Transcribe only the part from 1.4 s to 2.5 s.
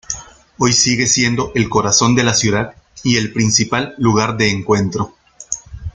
el corazón de la